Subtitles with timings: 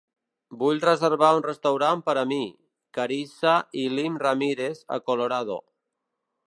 [0.61, 2.39] Vull reservar un restaurant per a mi,
[2.99, 5.63] Carissa i Lynn Ramirez a Colorado.